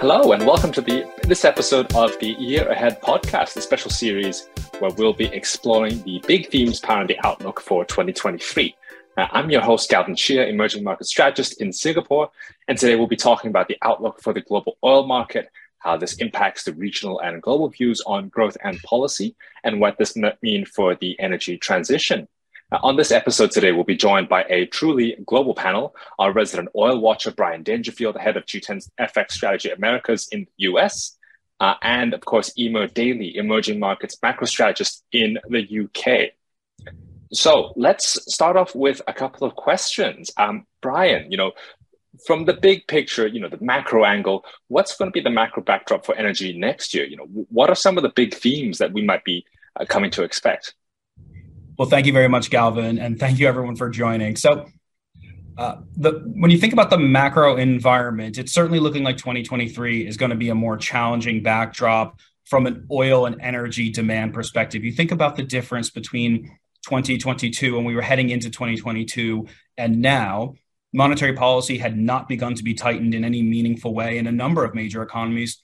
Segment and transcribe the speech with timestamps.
[0.00, 4.48] Hello, and welcome to the this episode of the Year Ahead podcast, the special series
[4.78, 8.74] where we'll be exploring the big themes powering the outlook for 2023.
[9.18, 12.30] Uh, I'm your host, Galvin Chia, emerging market strategist in Singapore,
[12.66, 15.50] and today we'll be talking about the outlook for the global oil market,
[15.80, 20.16] how this impacts the regional and global views on growth and policy, and what this
[20.16, 22.26] might mean for the energy transition.
[22.72, 25.94] Uh, on this episode today, we'll be joined by a truly global panel.
[26.20, 31.18] Our resident oil watcher, Brian Daingerfield, head of G10's FX Strategy Americas in the US,
[31.58, 36.32] uh, and of course, Eimear Daly, emerging markets macro strategist in the UK.
[37.32, 40.30] So let's start off with a couple of questions.
[40.36, 41.52] Um, Brian, you know,
[42.24, 45.62] from the big picture, you know, the macro angle, what's going to be the macro
[45.62, 47.04] backdrop for energy next year?
[47.04, 49.44] You know, what are some of the big themes that we might be
[49.78, 50.74] uh, coming to expect?
[51.80, 54.36] Well, thank you very much, Galvin, and thank you everyone for joining.
[54.36, 54.66] So,
[55.56, 60.18] uh, the when you think about the macro environment, it's certainly looking like 2023 is
[60.18, 64.84] going to be a more challenging backdrop from an oil and energy demand perspective.
[64.84, 66.50] You think about the difference between
[66.84, 69.46] 2022 when we were heading into 2022
[69.78, 70.56] and now
[70.92, 74.66] monetary policy had not begun to be tightened in any meaningful way in a number
[74.66, 75.62] of major economies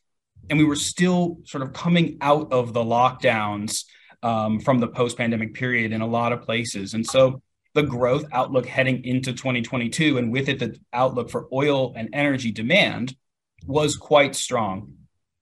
[0.49, 3.85] and we were still sort of coming out of the lockdowns
[4.23, 6.95] um, from the post pandemic period in a lot of places.
[6.95, 7.43] And so
[7.75, 12.51] the growth outlook heading into 2022, and with it, the outlook for oil and energy
[12.51, 13.15] demand
[13.67, 14.95] was quite strong.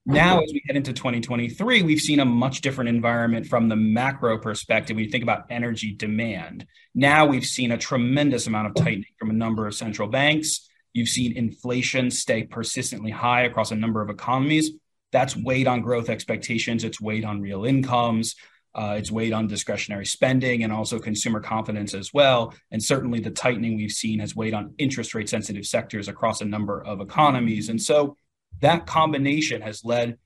[0.07, 4.37] Now, as we head into 2023, we've seen a much different environment from the macro
[4.37, 4.97] perspective.
[4.97, 9.31] When you think about energy demand, now we've seen a tremendous amount of tightening from
[9.31, 10.69] a number of central banks.
[10.93, 14.73] You've seen inflation stay persistently high across a number of economies.
[15.11, 18.35] That's weighed on growth expectations, it's weighed on real incomes.
[18.75, 22.53] Uh, it's weighed on discretionary spending and also consumer confidence as well.
[22.71, 26.45] And certainly the tightening we've seen has weighed on interest rate sensitive sectors across a
[26.45, 27.69] number of economies.
[27.69, 28.17] And so
[28.61, 30.19] that combination has led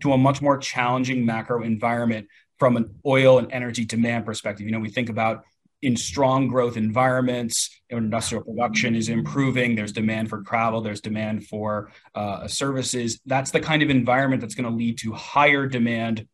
[0.00, 4.66] to a much more challenging macro environment from an oil and energy demand perspective.
[4.66, 5.44] You know, we think about
[5.80, 9.76] in strong growth environments, industrial production is improving.
[9.76, 10.80] There's demand for travel.
[10.80, 13.20] There's demand for uh, services.
[13.26, 16.26] That's the kind of environment that's going to lead to higher demand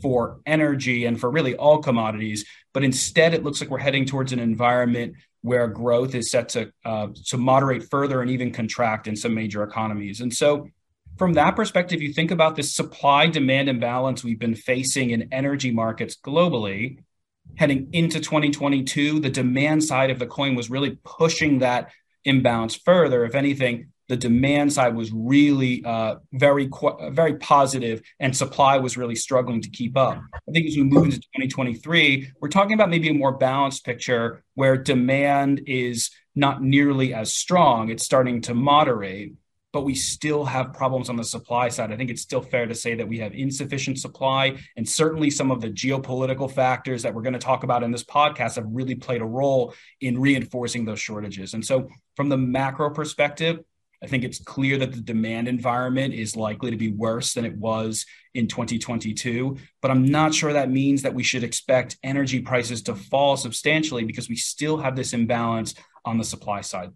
[0.00, 2.44] for energy and for really all commodities.
[2.72, 6.72] But instead, it looks like we're heading towards an environment where growth is set to
[6.84, 10.20] uh, to moderate further and even contract in some major economies.
[10.20, 10.68] And so,
[11.18, 15.70] from that perspective, you think about this supply demand imbalance we've been facing in energy
[15.70, 16.98] markets globally.
[17.56, 21.90] Heading into 2022, the demand side of the coin was really pushing that
[22.24, 23.24] imbalance further.
[23.24, 26.68] If anything, the demand side was really uh, very
[27.10, 30.20] very positive, and supply was really struggling to keep up.
[30.34, 34.42] I think as we move into 2023, we're talking about maybe a more balanced picture
[34.54, 39.34] where demand is not nearly as strong; it's starting to moderate.
[39.72, 41.92] But we still have problems on the supply side.
[41.92, 45.52] I think it's still fair to say that we have insufficient supply, and certainly some
[45.52, 48.96] of the geopolitical factors that we're going to talk about in this podcast have really
[48.96, 51.54] played a role in reinforcing those shortages.
[51.54, 53.60] And so, from the macro perspective,
[54.02, 57.54] I think it's clear that the demand environment is likely to be worse than it
[57.56, 59.58] was in 2022.
[59.82, 64.04] But I'm not sure that means that we should expect energy prices to fall substantially
[64.04, 65.74] because we still have this imbalance
[66.04, 66.90] on the supply side.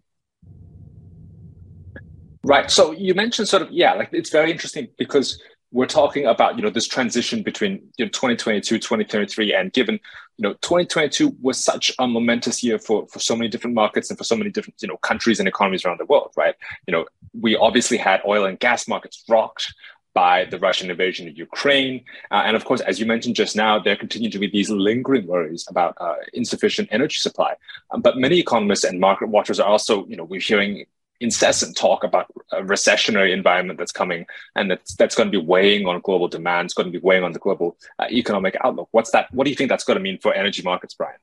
[2.43, 2.69] Right.
[2.69, 5.39] So you mentioned sort of, yeah, like it's very interesting because
[5.75, 9.95] we're talking about you know this transition between you know 2022 2023 and given
[10.37, 14.17] you know 2022 was such a momentous year for for so many different markets and
[14.17, 16.55] for so many different you know countries and economies around the world right
[16.87, 17.05] you know
[17.41, 19.73] we obviously had oil and gas markets rocked
[20.13, 22.01] by the Russian invasion of Ukraine.
[22.31, 25.27] Uh, and of course, as you mentioned just now, there continue to be these lingering
[25.27, 27.53] worries about uh, insufficient energy supply.
[27.91, 30.85] Um, but many economists and market watchers are also, you know, we're hearing
[31.19, 35.85] incessant talk about a recessionary environment that's coming and that's that's going to be weighing
[35.85, 38.89] on global demand it's going to be weighing on the global uh, economic outlook.
[38.91, 41.17] What's that what do you think that's going to mean for energy markets brian?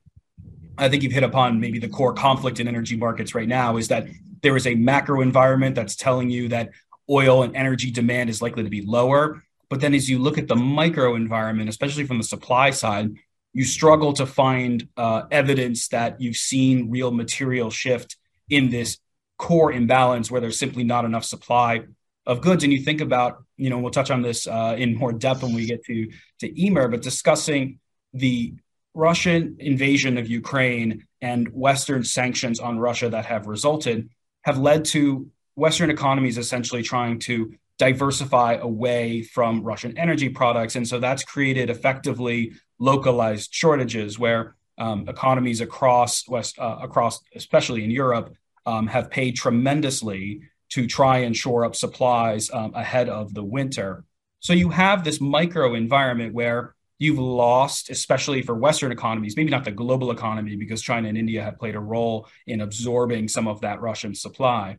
[0.78, 3.88] I think you've hit upon maybe the core conflict in energy markets right now is
[3.88, 4.06] that
[4.42, 6.70] there is a macro environment that's telling you that
[7.10, 9.42] oil and energy demand is likely to be lower.
[9.68, 13.14] But then as you look at the micro environment especially from the supply side
[13.52, 18.16] you struggle to find uh, evidence that you've seen real material shift
[18.48, 18.98] in this
[19.42, 21.80] core imbalance where there's simply not enough supply
[22.26, 22.62] of goods.
[22.62, 25.52] And you think about, you know, we'll touch on this uh, in more depth when
[25.52, 25.96] we get to
[26.40, 27.80] to Eimear, but discussing
[28.14, 28.54] the
[28.94, 34.10] Russian invasion of Ukraine and Western sanctions on Russia that have resulted
[34.42, 37.34] have led to Western economies essentially trying to
[37.78, 40.76] diversify away from Russian energy products.
[40.76, 47.82] And so that's created effectively localized shortages where um, economies across West, uh, across, especially
[47.82, 48.28] in Europe,
[48.66, 54.04] um, have paid tremendously to try and shore up supplies um, ahead of the winter.
[54.40, 59.64] So you have this micro environment where you've lost, especially for Western economies, maybe not
[59.64, 63.60] the global economy, because China and India have played a role in absorbing some of
[63.60, 64.78] that Russian supply.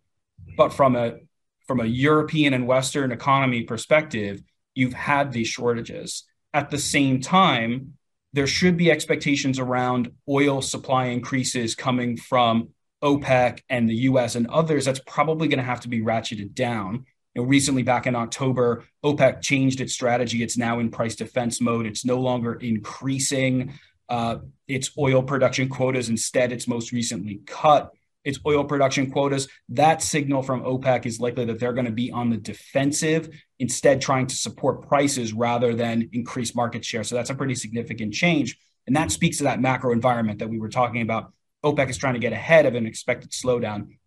[0.58, 1.18] But from a
[1.68, 4.42] from a European and Western economy perspective,
[4.76, 6.24] you've had these shortages.
[6.54, 7.94] At the same time,
[8.34, 12.70] there should be expectations around oil supply increases coming from
[13.04, 14.86] OPEC and the US and others.
[14.86, 17.06] That's probably going to have to be ratcheted down.
[17.36, 20.44] You know, recently, back in October, OPEC changed its strategy.
[20.44, 21.86] It's now in price defense mode.
[21.86, 23.74] It's no longer increasing
[24.10, 26.10] uh, its oil production quotas.
[26.10, 27.92] Instead, it's most recently cut
[28.24, 29.48] its oil production quotas.
[29.70, 33.30] That signal from OPEC is likely that they're going to be on the defensive,
[33.60, 37.04] instead, trying to support prices rather than increase market share.
[37.04, 38.58] So that's a pretty significant change.
[38.88, 41.34] And that speaks to that macro environment that we were talking about.
[41.64, 43.98] OPEC is trying to get ahead of an expected slowdown.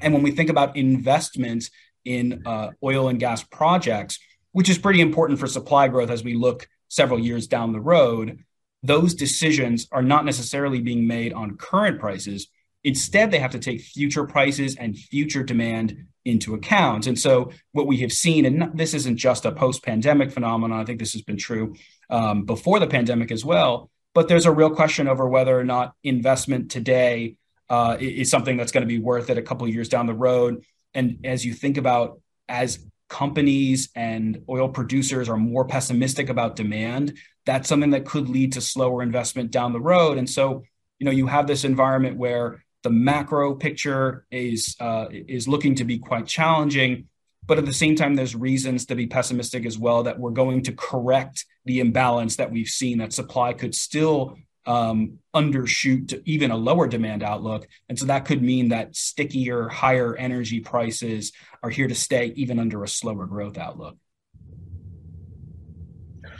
[0.00, 1.70] And when we think about investments
[2.04, 4.18] in uh, oil and gas projects,
[4.52, 8.38] which is pretty important for supply growth as we look several years down the road,
[8.82, 12.48] those decisions are not necessarily being made on current prices
[12.84, 17.06] Instead, they have to take future prices and future demand into account.
[17.06, 20.84] And so, what we have seen, and this isn't just a post pandemic phenomenon, I
[20.84, 21.74] think this has been true
[22.08, 25.94] um, before the pandemic as well, but there's a real question over whether or not
[26.02, 27.36] investment today
[27.70, 30.64] uh, is something that's going to be worth it a couple years down the road.
[30.94, 32.78] And as you think about as
[33.08, 38.60] companies and oil producers are more pessimistic about demand, that's something that could lead to
[38.60, 40.18] slower investment down the road.
[40.18, 40.64] And so,
[40.98, 45.84] you know, you have this environment where the macro picture is uh, is looking to
[45.84, 47.07] be quite challenging,
[47.48, 50.62] but at the same time, there's reasons to be pessimistic as well that we're going
[50.64, 52.98] to correct the imbalance that we've seen.
[52.98, 54.36] That supply could still
[54.66, 59.66] um, undershoot to even a lower demand outlook, and so that could mean that stickier,
[59.66, 63.96] higher energy prices are here to stay, even under a slower growth outlook.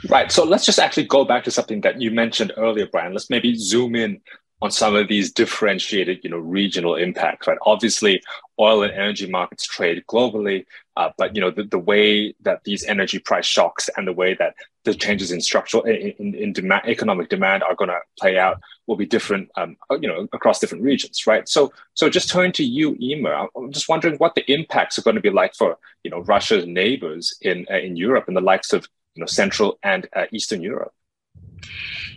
[0.07, 0.31] Right.
[0.31, 3.13] So let's just actually go back to something that you mentioned earlier, Brian.
[3.13, 4.21] Let's maybe zoom in
[4.61, 7.57] on some of these differentiated, you know, regional impacts, right?
[7.65, 8.21] Obviously,
[8.59, 10.65] oil and energy markets trade globally,
[10.97, 14.33] uh, but you know, the, the way that these energy price shocks and the way
[14.33, 18.37] that the changes in structural in, in, in demand, economic demand are going to play
[18.37, 21.47] out will be different, um, you know, across different regions, right?
[21.47, 25.15] So, so just turning to you, Eimear, I'm just wondering what the impacts are going
[25.15, 28.73] to be like for you know Russia's neighbors in uh, in Europe and the likes
[28.73, 30.93] of you know Central and uh, Eastern Europe.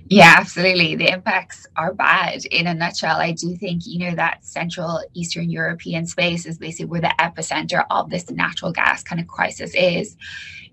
[0.08, 0.94] Yeah, absolutely.
[0.96, 2.44] The impacts are bad.
[2.46, 6.86] In a nutshell, I do think, you know, that Central Eastern European space is basically
[6.86, 10.16] where the epicenter of this natural gas kind of crisis is.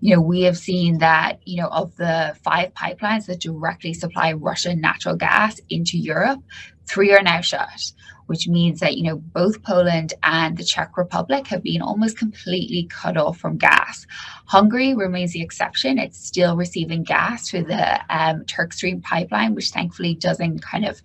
[0.00, 4.32] You know, we have seen that, you know, of the five pipelines that directly supply
[4.32, 6.40] Russian natural gas into Europe,
[6.90, 7.92] three are now shut
[8.30, 12.86] which means that you know both Poland and the Czech Republic have been almost completely
[12.88, 14.06] cut off from gas.
[14.46, 20.14] Hungary remains the exception; it's still receiving gas through the um, TurkStream pipeline, which thankfully
[20.14, 21.02] doesn't kind of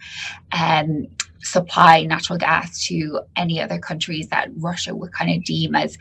[0.52, 1.08] um,
[1.46, 5.98] supply natural gas to any other countries that Russia would kind of deem as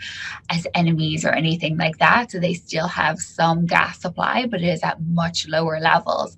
[0.51, 2.31] as enemies or anything like that.
[2.31, 6.37] So they still have some gas supply, but it is at much lower levels.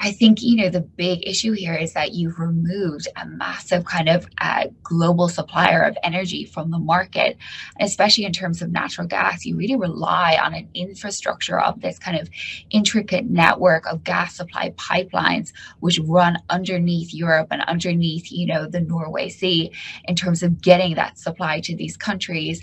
[0.00, 4.08] I think you know the big issue here is that you've removed a massive kind
[4.08, 7.36] of uh, global supplier of energy from the market,
[7.80, 9.44] especially in terms of natural gas.
[9.44, 12.28] You really rely on an infrastructure of this kind of
[12.70, 18.80] intricate network of gas supply pipelines, which run underneath Europe and underneath you know the
[18.80, 19.72] Norway Sea
[20.04, 22.62] in terms of getting that supply to these countries.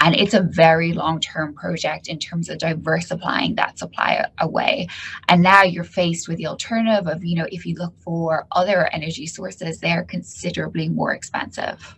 [0.00, 4.88] And it's a very long-term project in terms of diversifying that supply away.
[5.28, 8.88] And now you're faced with the alternative of you know if you look for other
[8.92, 11.96] energy sources they're considerably more expensive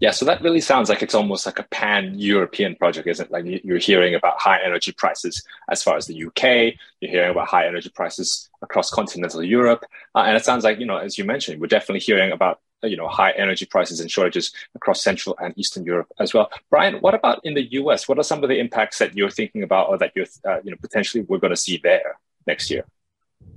[0.00, 3.32] yeah, so that really sounds like it's almost like a pan-European project, isn't it?
[3.32, 7.46] Like you're hearing about high energy prices as far as the UK, you're hearing about
[7.46, 9.84] high energy prices across continental Europe,
[10.14, 12.88] uh, and it sounds like you know, as you mentioned, we're definitely hearing about uh,
[12.88, 16.50] you know high energy prices and shortages across Central and Eastern Europe as well.
[16.70, 18.08] Brian, what about in the US?
[18.08, 20.72] What are some of the impacts that you're thinking about, or that you're uh, you
[20.72, 22.84] know potentially we're going to see there next year?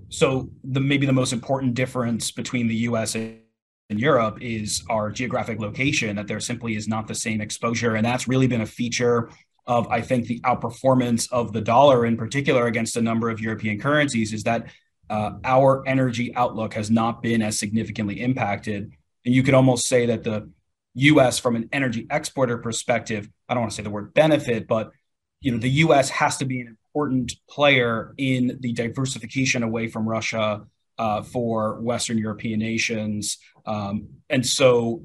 [0.09, 3.39] So the maybe the most important difference between the US and
[3.89, 7.95] in Europe is our geographic location, that there simply is not the same exposure.
[7.95, 9.29] And that's really been a feature
[9.65, 13.79] of, I think, the outperformance of the dollar in particular against a number of European
[13.79, 14.67] currencies is that
[15.09, 18.91] uh, our energy outlook has not been as significantly impacted.
[19.25, 20.49] And you could almost say that the
[20.95, 24.91] US, from an energy exporter perspective, I don't want to say the word benefit, but
[25.39, 30.09] you know, the US has to be an important player in the diversification away from
[30.09, 30.65] Russia
[30.97, 33.37] uh, for Western European nations.
[33.65, 35.03] Um, and so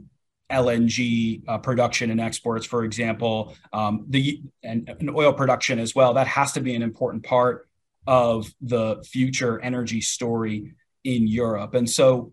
[0.52, 6.14] LNG uh, production and exports, for example, um, the and, and, oil production as well.
[6.14, 7.68] That has to be an important part
[8.06, 11.75] of the future energy story in Europe.
[11.75, 12.32] And so,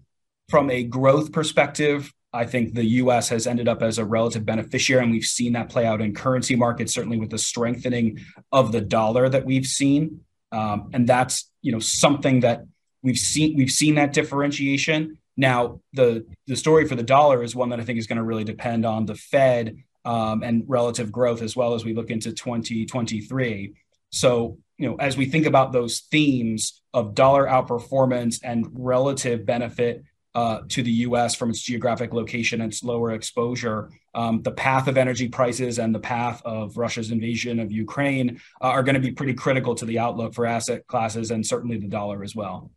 [0.49, 3.29] from a growth perspective, I think the U.S.
[3.29, 6.55] has ended up as a relative beneficiary, and we've seen that play out in currency
[6.55, 8.19] markets, certainly with the strengthening
[8.51, 10.21] of the dollar that we've seen.
[10.51, 12.63] Um, and that's you know something that
[13.03, 17.69] we've seen we've seen that differentiation now, the the story for the dollar is one
[17.69, 21.41] that I think is going to really depend on the Fed um, and relative growth
[21.41, 23.73] as well as we look into 2023.
[24.09, 30.03] So, you know, as we think about those themes of dollar outperformance and relative benefit
[30.35, 31.35] uh, to the U.S.
[31.35, 35.95] from its geographic location and its lower exposure, um, the path of energy prices and
[35.95, 39.85] the path of Russia's invasion of Ukraine uh, are going to be pretty critical to
[39.85, 42.71] the outlook for asset classes and certainly the dollar as well.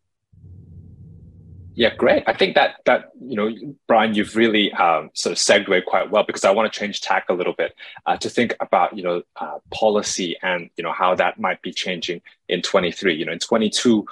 [1.75, 2.23] Yeah, great.
[2.27, 3.51] I think that that you know,
[3.89, 7.27] Brian, you've really um, sort of segued quite well because I want to change tack
[7.29, 7.75] a little bit
[8.05, 11.73] uh, to think about you know uh, policy and you know how that might be
[11.73, 13.15] changing in 23.
[13.15, 14.05] You know, in 22,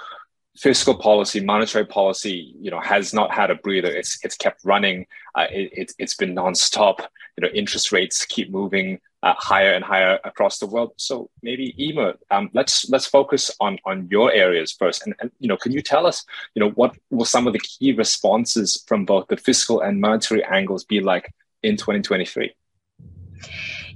[0.57, 3.89] fiscal policy, monetary policy, you know, has not had a breather.
[3.89, 5.05] It's it's kept running.
[5.35, 6.99] Uh, it, it has been nonstop.
[7.37, 10.93] You know, interest rates keep moving uh, higher and higher across the world.
[10.97, 15.05] So maybe Eimear, um, let's let's focus on on your areas first.
[15.05, 17.59] And, and you know, can you tell us, you know, what will some of the
[17.59, 22.53] key responses from both the fiscal and monetary angles be like in 2023?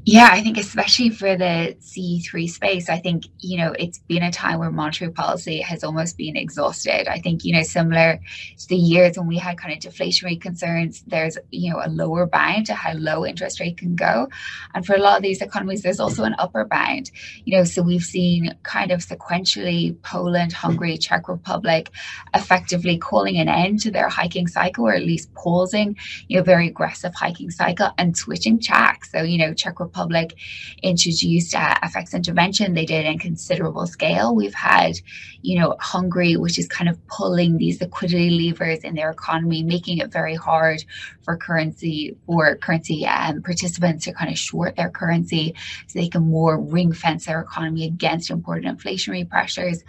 [0.07, 4.31] Yeah, I think especially for the C3 space, I think, you know, it's been a
[4.31, 7.07] time where monetary policy has almost been exhausted.
[7.07, 8.19] I think, you know, similar
[8.59, 12.27] to the years when we had kind of deflationary concerns, there's, you know, a lower
[12.27, 14.29] bound to how low interest rate can go.
[14.75, 17.09] And for a lot of these economies, there's also an upper bound,
[17.43, 21.89] you know, so we've seen kind of sequentially Poland, Hungary, Czech Republic
[22.35, 25.97] effectively calling an end to their hiking cycle or at least pausing,
[26.27, 29.05] you know, very aggressive hiking cycle and switching track.
[29.05, 30.35] So, you know, Czech Republic Republic
[30.83, 32.73] introduced uh, FX intervention.
[32.73, 34.35] They did in considerable scale.
[34.35, 34.99] We've had,
[35.41, 39.99] you know, Hungary, which is kind of pulling these liquidity levers in their economy, making
[39.99, 40.83] it very hard
[41.21, 45.55] for currency for currency um, participants to kind of short their currency
[45.87, 49.81] so they can more ring fence their economy against imported inflationary pressures.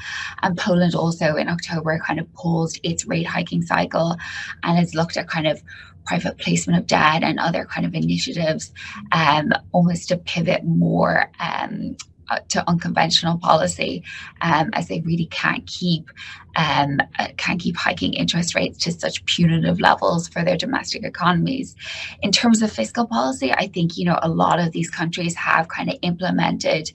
[0.42, 4.16] And Poland also in October kind of paused its rate hiking cycle
[4.62, 5.60] and has looked at kind of
[6.06, 8.72] private placement of debt and other kind of initiatives
[9.12, 11.96] um, almost to pivot more um,
[12.28, 14.02] uh, to unconventional policy
[14.40, 16.10] um, as they really can't keep
[16.56, 16.98] um,
[17.36, 21.76] can keep hiking interest rates to such punitive levels for their domestic economies.
[22.22, 25.68] In terms of fiscal policy, I think you know a lot of these countries have
[25.68, 26.90] kind of implemented,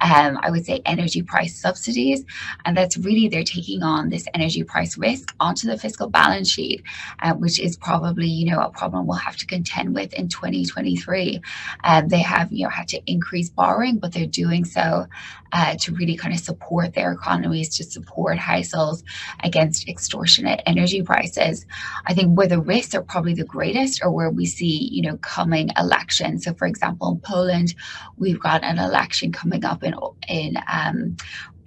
[0.00, 2.24] um, I would say, energy price subsidies,
[2.64, 6.82] and that's really they're taking on this energy price risk onto the fiscal balance sheet,
[7.20, 11.40] uh, which is probably you know a problem we'll have to contend with in 2023.
[11.84, 15.06] Um, they have you know had to increase borrowing, but they're doing so
[15.52, 19.03] uh, to really kind of support their economies, to support households
[19.42, 21.66] against extortionate energy prices.
[22.06, 25.16] I think where the risks are probably the greatest are where we see, you know,
[25.18, 26.44] coming elections.
[26.44, 27.74] So, for example, in Poland,
[28.16, 29.94] we've got an election coming up in
[30.28, 31.16] in um,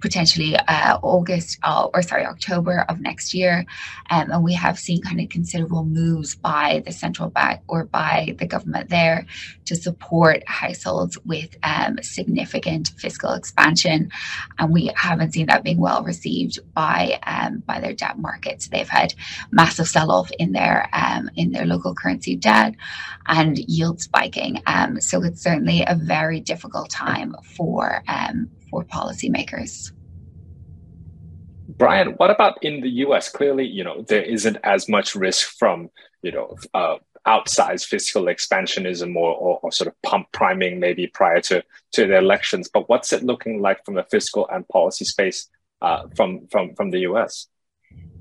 [0.00, 3.64] potentially uh, August uh, or sorry October of next year,
[4.10, 8.34] um, and we have seen kind of considerable moves by the central bank or by
[8.38, 9.26] the government there
[9.66, 14.10] to support households with um, significant fiscal expansion,
[14.58, 18.68] and we haven't seen that being well received by um, by their debt markets.
[18.68, 19.14] They've had
[19.50, 22.74] massive sell off in their um, in their local currency debt
[23.26, 24.62] and yield spiking.
[24.66, 29.92] Um, so it's certainly a very difficult time for um, for policymakers.
[31.68, 33.28] Brian, what about in the US?
[33.28, 35.90] Clearly, you know, there isn't as much risk from,
[36.22, 36.96] you know, uh,
[37.26, 42.16] outsized fiscal expansionism or, or, or, sort of pump priming maybe prior to, to the
[42.16, 42.70] elections.
[42.72, 45.48] But what's it looking like from the fiscal and policy space
[45.82, 47.48] uh, from, from, from the US?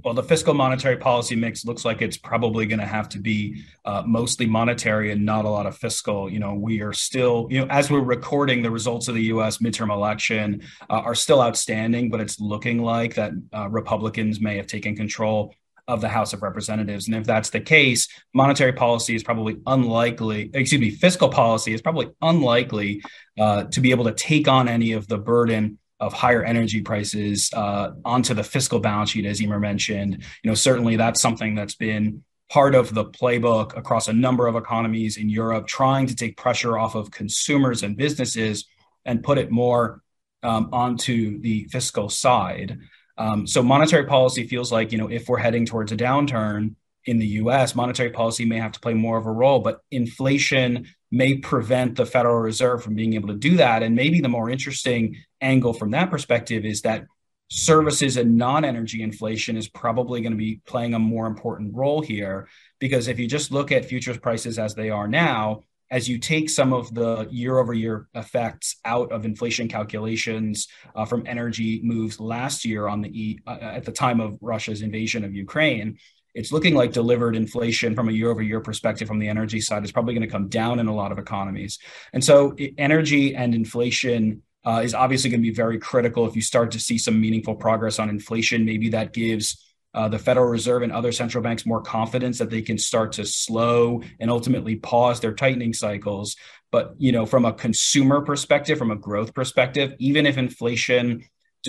[0.03, 3.63] Well, the fiscal monetary policy mix looks like it's probably going to have to be
[3.83, 6.29] uh, mostly monetary and not a lot of fiscal.
[6.29, 9.57] You know, we are still, you know, as we're recording, the results of the U.S.
[9.57, 14.67] midterm election uh, are still outstanding, but it's looking like that uh, Republicans may have
[14.67, 15.53] taken control
[15.89, 17.07] of the House of Representatives.
[17.07, 21.81] And if that's the case, monetary policy is probably unlikely, excuse me, fiscal policy is
[21.81, 23.01] probably unlikely
[23.37, 27.49] uh, to be able to take on any of the burden of higher energy prices
[27.53, 30.23] uh, onto the fiscal balance sheet, as Eimear mentioned.
[30.43, 34.55] You know, certainly that's something that's been part of the playbook across a number of
[34.55, 38.65] economies in Europe, trying to take pressure off of consumers and businesses
[39.05, 40.01] and put it more
[40.43, 42.79] um, onto the fiscal side.
[43.17, 46.75] Um, so monetary policy feels like, you know, if we're heading towards a downturn,
[47.07, 50.87] in the US, monetary policy may have to play more of a role, but inflation
[51.11, 53.83] may prevent the Federal Reserve from being able to do that.
[53.83, 57.05] And maybe the more interesting angle from that perspective is that
[57.49, 62.01] services and non energy inflation is probably going to be playing a more important role
[62.01, 62.47] here.
[62.79, 66.49] Because if you just look at futures prices as they are now, as you take
[66.49, 72.19] some of the year over year effects out of inflation calculations uh, from energy moves
[72.19, 75.97] last year on the e, uh, at the time of Russia's invasion of Ukraine,
[76.37, 79.83] it's looking like delivered inflation from a year over year perspective from the energy side
[79.83, 81.79] is probably going to come down in a lot of economies.
[82.13, 86.43] And so, energy and inflation uh, is obviously going to be very critical if you
[86.43, 88.65] start to see some meaningful progress on inflation.
[88.65, 89.65] Maybe that gives
[89.95, 93.25] uh, the Federal Reserve and other central banks more confidence that they can start to
[93.25, 96.35] slow and ultimately pause their tightening cycles.
[96.71, 101.23] But you know, from a consumer perspective, from a growth perspective, even if inflation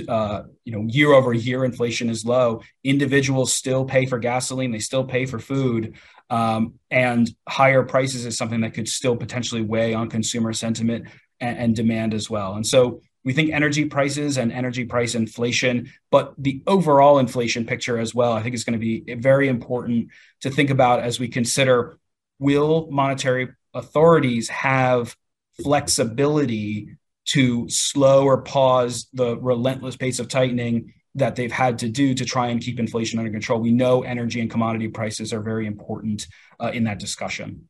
[0.06, 2.62] uh, you know, year over year inflation is low.
[2.84, 5.96] Individuals still pay for gasoline, they still pay for food,
[6.30, 11.08] um, and higher prices is something that could still potentially weigh on consumer sentiment
[11.40, 12.54] and, and demand as well.
[12.54, 17.98] And so we think energy prices and energy price inflation, but the overall inflation picture
[17.98, 20.08] as well, I think is going to be very important
[20.42, 21.98] to think about as we consider
[22.38, 25.16] will monetary authorities have
[25.62, 26.96] flexibility
[27.28, 32.24] to slow or pause the relentless pace of tightening that they've had to do to
[32.24, 33.60] try and keep inflation under control.
[33.60, 36.26] We know energy and commodity prices are very important
[36.60, 37.68] uh, in that discussion.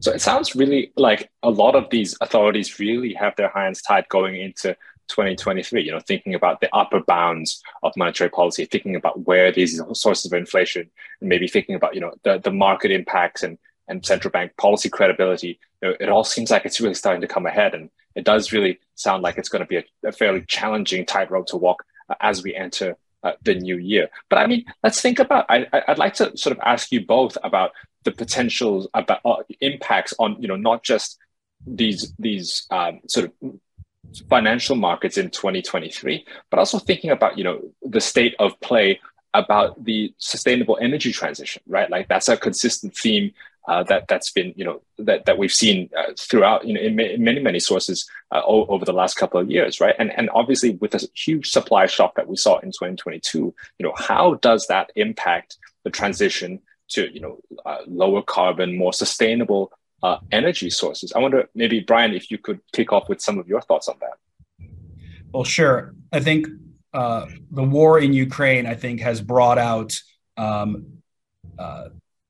[0.00, 4.08] So it sounds really like a lot of these authorities really have their hands tied
[4.08, 4.76] going into
[5.08, 5.82] 2023.
[5.82, 10.26] You know, thinking about the upper bounds of monetary policy, thinking about where these sources
[10.26, 10.90] of inflation,
[11.20, 13.58] and maybe thinking about you know the, the market impacts and
[13.88, 17.74] and central bank policy credibility, it, all seems like it's really starting to come ahead,
[17.74, 21.46] and it does really sound like it's going to be a, a fairly challenging tightrope
[21.46, 24.08] to walk uh, as we enter uh, the new year.
[24.28, 25.46] But I mean, let's think about.
[25.48, 27.72] I, would like to sort of ask you both about
[28.04, 31.18] the potential about uh, impacts on you know not just
[31.66, 33.60] these these um, sort of
[34.28, 39.00] financial markets in 2023, but also thinking about you know the state of play
[39.34, 41.90] about the sustainable energy transition, right?
[41.90, 43.32] Like that's a consistent theme
[43.68, 46.98] uh, that that's been you know that that we've seen uh, throughout you know in,
[46.98, 49.94] in, many many sources uh, over the last couple of years right?
[49.98, 53.92] And and obviously with a huge supply shock that we saw in 2022 you know
[53.96, 59.72] how does that impact the transition to you know uh, lower carbon more sustainable
[60.02, 61.12] uh, energy sources?
[61.12, 63.96] I wonder maybe brian if you could kick off with some of your thoughts on
[64.00, 64.18] that.
[65.32, 65.94] Well sure.
[66.12, 66.48] I think
[66.92, 69.94] uh, the war in ukraine i think has brought out
[70.36, 70.98] um,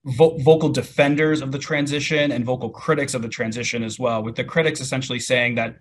[0.04, 4.36] vo- vocal defenders of the transition and vocal critics of the transition as well, with
[4.36, 5.76] the critics essentially saying that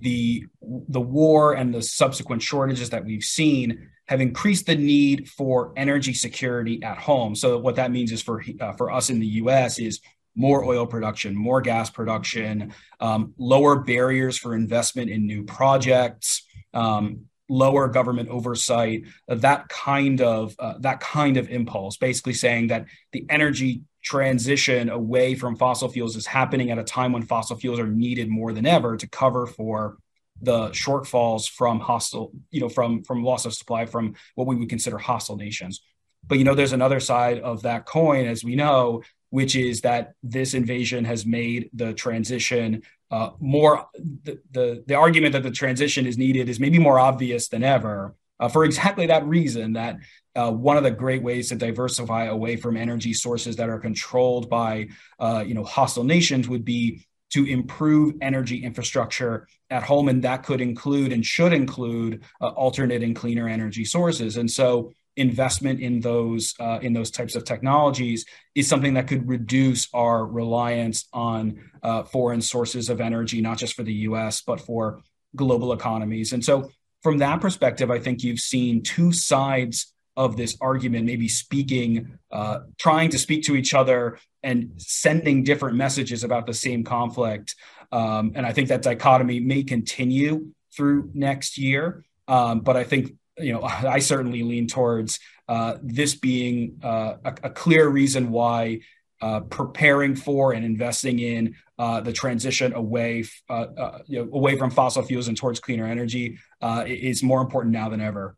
[0.00, 0.44] the
[0.88, 6.12] the war and the subsequent shortages that we've seen have increased the need for energy
[6.12, 7.34] security at home.
[7.34, 9.78] So what that means is for uh, for us in the U.S.
[9.78, 10.00] is
[10.34, 17.26] more oil production, more gas production, um, lower barriers for investment in new projects, um,
[17.50, 22.86] lower government oversight, uh, that kind of uh, that kind of impulse, basically saying that
[23.12, 27.78] the energy transition away from fossil fuels is happening at a time when fossil fuels
[27.78, 29.98] are needed more than ever to cover for
[30.40, 34.70] the shortfalls from hostile, you know, from from loss of supply from what we would
[34.70, 35.82] consider hostile nations.
[36.26, 40.12] But you know, there's another side of that coin, as we know, which is that
[40.22, 46.06] this invasion has made the transition uh, more the, the, the argument that the transition
[46.06, 49.96] is needed is maybe more obvious than ever uh, for exactly that reason that
[50.36, 54.48] uh, one of the great ways to diversify away from energy sources that are controlled
[54.48, 60.22] by uh, you know hostile nations would be to improve energy infrastructure at home and
[60.24, 64.36] that could include and should include uh, alternate and cleaner energy sources.
[64.36, 69.28] And so investment in those uh, in those types of technologies is something that could
[69.28, 74.42] reduce our reliance on uh, foreign sources of energy, not just for the U.S.
[74.42, 75.02] but for
[75.36, 76.32] global economies.
[76.32, 76.70] And so,
[77.02, 82.60] from that perspective, I think you've seen two sides of this argument, maybe speaking, uh,
[82.78, 87.54] trying to speak to each other and sending different messages about the same conflict.
[87.92, 92.04] Um, and I think that dichotomy may continue through next year.
[92.28, 97.34] Um, but I think you know, I certainly lean towards uh, this being uh, a,
[97.44, 98.80] a, clear reason why
[99.20, 104.56] uh, preparing for and investing in uh, the transition away, uh, uh, you know, away
[104.56, 106.38] from fossil fuels and towards cleaner energy
[106.86, 108.36] is more important now than ever.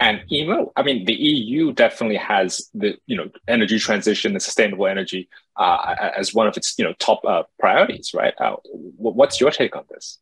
[0.00, 4.88] And Eimear, I mean, the EU definitely has the you know energy transition and sustainable
[4.88, 7.22] energy as one of its you know top
[7.60, 8.34] priorities, right?
[8.98, 10.18] what's your take on this?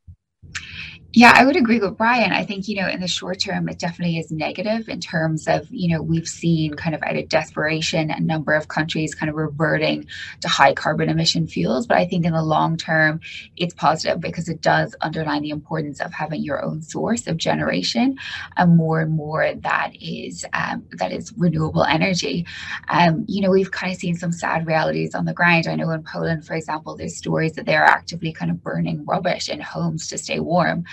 [1.13, 2.31] Yeah, I would agree with Brian.
[2.33, 5.67] I think, you know, in the short term, it definitely is negative in terms of,
[5.69, 9.35] you know, we've seen kind of out of desperation a number of countries kind of
[9.35, 10.07] reverting
[10.41, 11.89] to high carbon emission fuels.
[11.89, 13.19] But I think in the long term,
[13.57, 18.17] it's positive because it does underline the importance of having your own source of generation
[18.57, 22.47] and more and more that is um, that is renewable energy.
[22.89, 25.67] Um, you know, we've kind of seen some sad realities on the ground.
[25.67, 29.49] I know in Poland, for example, there's stories that they're actively kind of burning rubbish
[29.49, 30.85] in homes to stay warm.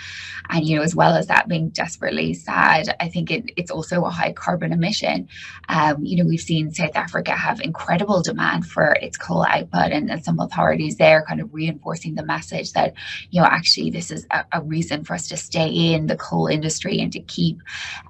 [0.50, 4.04] And, you know, as well as that being desperately sad, I think it, it's also
[4.04, 5.28] a high carbon emission.
[5.68, 10.10] Um, you know, we've seen South Africa have incredible demand for its coal output, and,
[10.10, 12.94] and some authorities there kind of reinforcing the message that,
[13.30, 16.46] you know, actually this is a, a reason for us to stay in the coal
[16.46, 17.58] industry and to keep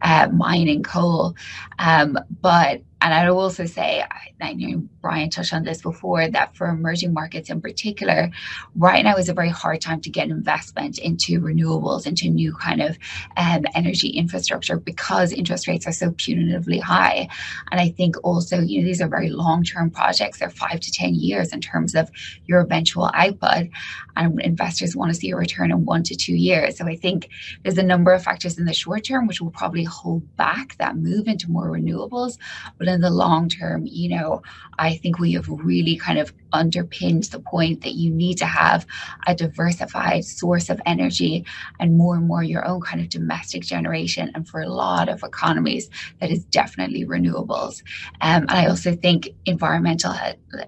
[0.02, 1.34] uh, mining coal.
[1.78, 4.04] Um, but and I will also say,
[4.40, 8.30] I know Brian touched on this before, that for emerging markets in particular,
[8.76, 12.82] right now is a very hard time to get investment into renewables, into new kind
[12.82, 12.98] of
[13.38, 17.26] um, energy infrastructure because interest rates are so punitively high.
[17.70, 20.40] And I think also, you know, these are very long term projects.
[20.40, 22.10] They're five to 10 years in terms of
[22.44, 23.68] your eventual output.
[24.14, 26.76] And investors want to see a return in one to two years.
[26.76, 27.30] So I think
[27.62, 30.96] there's a number of factors in the short term which will probably hold back that
[30.96, 32.36] move into more renewables.
[32.76, 34.42] But in the long term, you know,
[34.78, 38.86] I think we have really kind of underpinned the point that you need to have
[39.26, 41.44] a diversified source of energy
[41.78, 44.30] and more and more your own kind of domestic generation.
[44.34, 47.82] And for a lot of economies, that is definitely renewables.
[48.20, 50.14] Um, and I also think environmental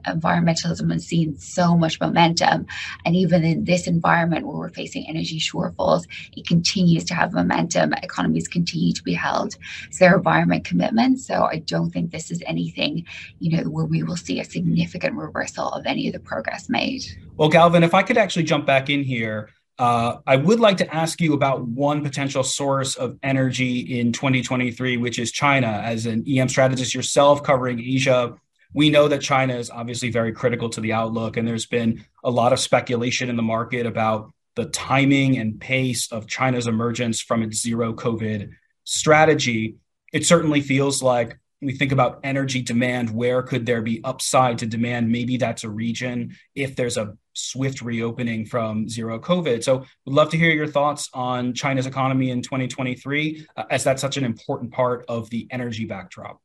[0.06, 2.66] environmentalism has seen so much momentum.
[3.04, 7.94] And even in this environment where we're facing energy shortfalls, it continues to have momentum.
[7.94, 11.26] Economies continue to be held to their environment commitments.
[11.26, 13.06] So I don't think this is anything,
[13.38, 17.02] you know, where we will see a significant reversal of any of the progress made.
[17.36, 20.94] Well, Galvin, if I could actually jump back in here, uh, I would like to
[20.94, 25.68] ask you about one potential source of energy in 2023, which is China.
[25.68, 28.34] As an EM strategist yourself covering Asia,
[28.74, 32.30] we know that China is obviously very critical to the outlook, and there's been a
[32.30, 37.42] lot of speculation in the market about the timing and pace of China's emergence from
[37.42, 38.50] its zero COVID
[38.84, 39.76] strategy.
[40.12, 44.66] It certainly feels like we think about energy demand, where could there be upside to
[44.66, 45.10] demand?
[45.10, 49.62] Maybe that's a region if there's a swift reopening from zero COVID.
[49.62, 54.00] So, would love to hear your thoughts on China's economy in 2023, uh, as that's
[54.00, 56.40] such an important part of the energy backdrop.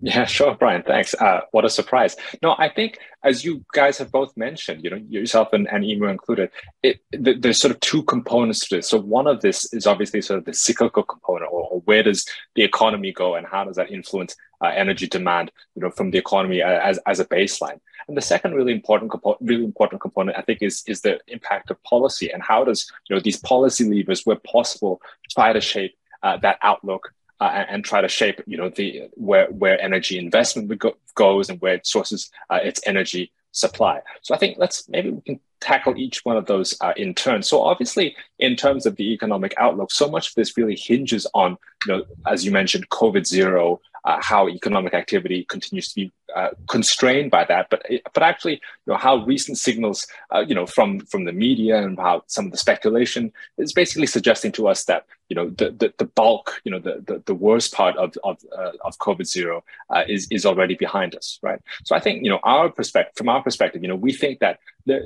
[0.00, 0.82] Yeah, sure, Brian.
[0.82, 1.14] Thanks.
[1.14, 2.16] Uh, what a surprise.
[2.42, 6.10] No, I think as you guys have both mentioned, you know, yourself and, and Eimear
[6.10, 6.50] included,
[6.82, 8.88] it, th- there's sort of two components to this.
[8.88, 12.26] So one of this is obviously sort of the cyclical component, or, or where does
[12.54, 16.18] the economy go, and how does that influence uh, energy demand, you know, from the
[16.18, 17.80] economy as as a baseline.
[18.06, 21.70] And the second really important component, really important component, I think, is is the impact
[21.70, 25.96] of policy and how does you know these policy levers, where possible, try to shape
[26.22, 30.76] uh, that outlook uh, and, try to shape, you know, the where where energy investment
[30.78, 34.00] go, goes and where it sources uh, its energy supply.
[34.22, 37.42] So I think let's maybe we can tackle each one of those uh, in turn.
[37.42, 41.56] So obviously, in terms of the economic outlook, so much of this really hinges on,
[41.86, 46.50] you know, as you mentioned, COVID zero, uh, how economic activity continues to be uh,
[46.68, 51.00] constrained by that, but but actually, you know, how recent signals, uh, you know, from
[51.00, 55.06] from the media and how some of the speculation is basically suggesting to us that
[55.28, 58.38] you know the the, the bulk, you know, the, the, the worst part of of
[58.56, 61.60] uh, of COVID zero uh, is is already behind us, right?
[61.84, 64.58] So I think you know our perspective, from our perspective, you know, we think that
[64.86, 65.00] the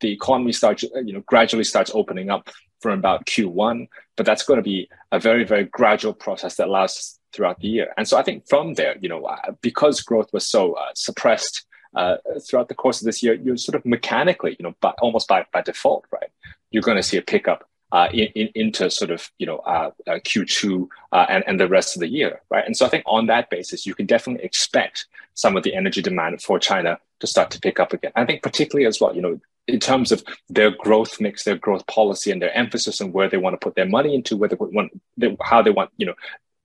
[0.00, 4.58] the economy starts, you know, gradually starts opening up from about Q1, but that's going
[4.58, 7.92] to be a very very gradual process that lasts throughout the year.
[7.96, 11.64] And so I think from there, you know, uh, because growth was so uh, suppressed
[11.94, 12.16] uh,
[12.46, 15.44] throughout the course of this year, you're sort of mechanically, you know, by, almost by,
[15.52, 16.30] by default, right?
[16.70, 19.90] You're going to see a pickup uh, in, in, into sort of you know uh,
[20.08, 22.66] uh, Q2 uh, and and the rest of the year, right?
[22.66, 26.02] And so I think on that basis, you can definitely expect some of the energy
[26.02, 28.10] demand for China to start to pick up again.
[28.16, 31.86] I think particularly as well, you know, in terms of their growth mix, their growth
[31.86, 34.90] policy, and their emphasis on where they want to put their money into, whether want,
[35.16, 36.14] they, how they want, you know,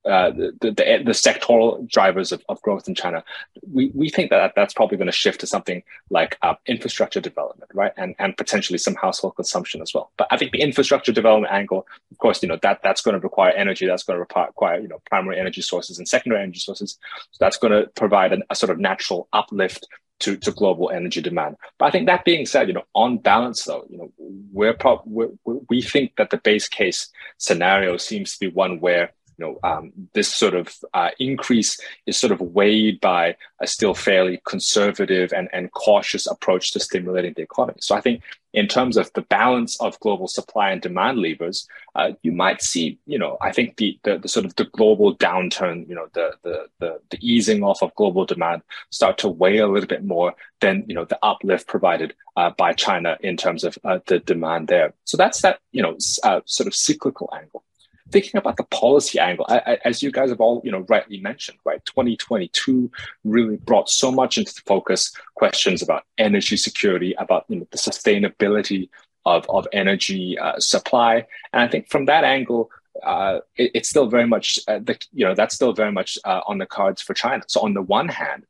[0.04, 3.22] uh, the, the, the sectoral drivers of, of growth in China,
[3.70, 7.70] we, we think that that's probably going to shift to something like uh, infrastructure development,
[7.74, 10.10] right, and and potentially some household consumption as well.
[10.16, 13.20] But I think the infrastructure development angle, of course, you know that that's going to
[13.20, 16.98] require energy, that's going to require you know primary energy sources and secondary energy sources.
[17.32, 19.86] So that's going to provide an, a sort of natural uplift
[20.20, 21.56] to, to global energy demand.
[21.78, 24.12] But I think that being said, you know, on balance though, you know,
[24.52, 25.30] we're, pro- we're
[25.68, 27.08] we think that the base case
[27.38, 32.32] scenario seems to be one where know, um, this sort of uh, increase is sort
[32.32, 37.78] of weighed by a still fairly conservative and, and cautious approach to stimulating the economy.
[37.80, 38.22] So I think
[38.52, 42.98] in terms of the balance of global supply and demand levers, uh, you might see,
[43.06, 46.32] you know, I think the, the, the, sort of the global downturn, you know, the,
[46.42, 50.34] the, the, the easing off of global demand start to weigh a little bit more
[50.60, 54.68] than, you know, the uplift provided uh, by China in terms of uh, the demand
[54.68, 54.94] there.
[55.04, 57.62] So that's that, you know, uh, sort of cyclical angle
[58.10, 61.20] thinking about the policy angle, I, I, as you guys have all you know rightly
[61.20, 61.84] mentioned, right?
[61.86, 62.90] 2022
[63.24, 68.88] really brought so much into focus questions about energy security, about you know, the sustainability
[69.24, 72.70] of of energy uh, supply, and I think from that angle.
[73.04, 76.40] Uh, it, it's still very much uh, the you know that's still very much uh,
[76.46, 77.42] on the cards for China.
[77.46, 78.44] So on the one hand,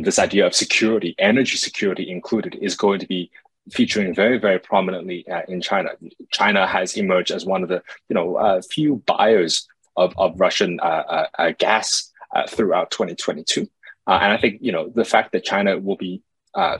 [0.00, 3.30] this idea of security, energy security included, is going to be
[3.70, 5.90] featuring very, very prominently uh, in China.
[6.30, 10.80] China has emerged as one of the, you know, uh, few buyers of, of Russian
[10.80, 13.68] uh, uh, uh gas uh, throughout 2022.
[14.06, 16.22] and I think, you know, the fact that China will be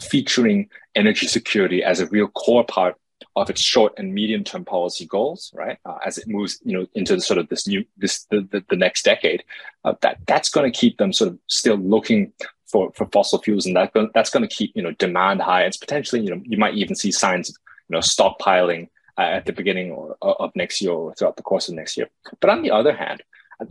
[0.00, 2.96] featuring energy security as a real core part
[3.36, 5.78] of its short and medium term policy goals, right?
[6.04, 9.04] as it moves, you know, into sort of this new, this the, the, the next
[9.04, 9.44] decade,
[9.84, 12.32] that that's going to keep them sort of still looking
[12.72, 15.62] for, for fossil fuels, and that that's going to keep you know demand high.
[15.62, 17.56] It's potentially you know you might even see signs of
[17.88, 21.68] you know stockpiling uh, at the beginning or, of next year or throughout the course
[21.68, 22.08] of next year.
[22.40, 23.22] But on the other hand,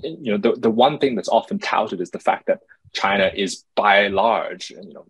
[0.04, 2.62] you know the, the one thing that's often touted is the fact that
[2.94, 5.06] China is by large you know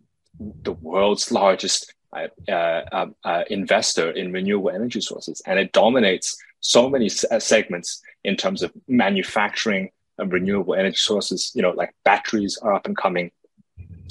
[0.64, 6.38] the world's largest uh, uh, um, uh, investor in renewable energy sources, and it dominates
[6.60, 11.52] so many uh, segments in terms of manufacturing and renewable energy sources.
[11.56, 13.32] You know, like batteries are up and coming,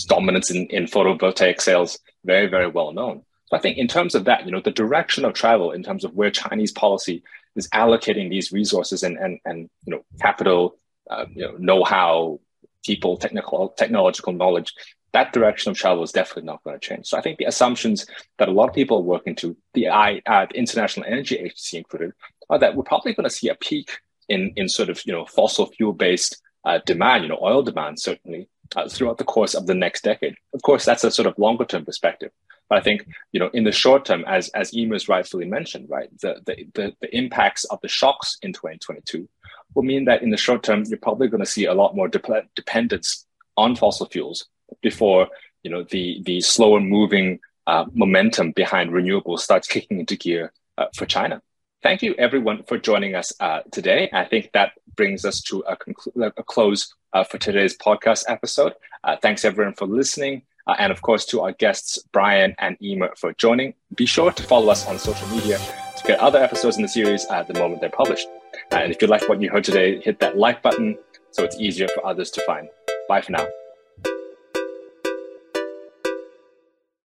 [0.09, 3.23] dominance in, in photovoltaic sales very, very well known.
[3.47, 6.05] So I think in terms of that, you know, the direction of travel in terms
[6.05, 7.23] of where Chinese policy
[7.57, 10.77] is allocating these resources and and and you know capital,
[11.11, 12.41] uh, you know, know-how,
[12.85, 14.73] people, technical technological knowledge,
[15.13, 17.07] that direction of travel is definitely not going to change.
[17.07, 18.07] So I think the assumptions
[18.39, 21.79] that a lot of people are working to, the I, uh, the International Energy Agency
[21.79, 22.13] included,
[22.49, 23.91] are that we're probably going to see a peak
[24.29, 27.99] in in sort of you know fossil fuel based uh, demand, you know, oil demand
[27.99, 30.37] certainly, uh, throughout the course of the next decade.
[30.55, 32.31] Of course, that's a sort of longer term perspective.
[32.69, 36.09] But I think, you know, in the short term, as as Eimear's rightfully mentioned, right,
[36.21, 39.29] the, the, the, the impacts of the shocks in 2022
[39.75, 42.09] will mean that in the short term, you're probably going to see a lot more
[42.09, 44.47] de- dependence on fossil fuels
[44.83, 45.29] before,
[45.63, 50.87] you know, the, the slower moving uh, momentum behind renewables starts kicking into gear uh,
[50.95, 51.43] for China.
[51.83, 54.11] Thank you, everyone, for joining us uh, today.
[54.13, 58.75] I think that brings us to a, conclu- a close uh, for today's podcast episode.
[59.03, 60.43] Uh, thanks, everyone, for listening.
[60.67, 63.73] Uh, and of course, to our guests, Brian and Eimear, for joining.
[63.95, 65.59] Be sure to follow us on social media
[65.97, 68.29] to get other episodes in the series at the moment they're published.
[68.73, 70.99] Uh, and if you like what you heard today, hit that like button
[71.31, 72.69] so it's easier for others to find.
[73.09, 73.47] Bye for now.